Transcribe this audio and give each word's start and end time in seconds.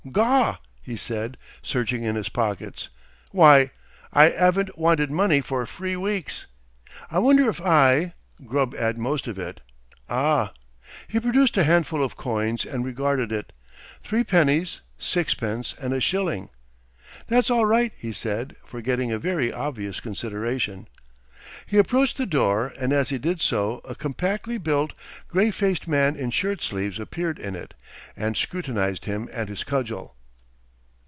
"Gaw!" 0.11 0.57
he 0.81 0.95
said 0.97 1.37
searching 1.61 2.03
in 2.03 2.15
his 2.15 2.27
pockets. 2.27 2.89
"Why! 3.31 3.69
I 4.11 4.31
'aven't 4.31 4.75
wanted 4.77 5.11
money 5.11 5.39
for 5.41 5.63
free 5.67 5.95
weeks! 5.95 6.47
I 7.11 7.19
wonder 7.19 7.47
if 7.49 7.61
I 7.61 8.15
Grubb 8.43 8.73
'ad 8.73 8.97
most 8.97 9.27
of 9.27 9.37
it. 9.37 9.61
Ah!" 10.09 10.53
He 11.07 11.19
produced 11.19 11.55
a 11.55 11.63
handful 11.63 12.03
of 12.03 12.17
coins 12.17 12.65
and 12.65 12.83
regarded 12.83 13.31
it; 13.31 13.53
three 14.03 14.23
pennies, 14.23 14.81
sixpence, 14.97 15.75
and 15.79 15.93
a 15.93 16.01
shilling. 16.01 16.49
"That's 17.27 17.51
all 17.51 17.67
right," 17.67 17.93
he 17.95 18.11
said, 18.11 18.55
forgetting 18.65 19.11
a 19.13 19.19
very 19.19 19.53
obvious 19.53 19.99
consideration. 20.01 20.87
He 21.65 21.77
approached 21.77 22.17
the 22.17 22.25
door, 22.27 22.71
and 22.79 22.93
as 22.93 23.09
he 23.09 23.17
did 23.17 23.41
so 23.41 23.79
a 23.83 23.95
compactly 23.95 24.57
built, 24.59 24.93
grey 25.27 25.49
faced 25.51 25.87
man 25.87 26.15
in 26.15 26.29
shirt 26.29 26.61
sleeves 26.61 26.99
appeared 26.99 27.39
in 27.39 27.55
it 27.55 27.73
and 28.15 28.37
scrutinised 28.37 29.05
him 29.05 29.27
and 29.33 29.49
his 29.49 29.63
cudgel. 29.63 30.15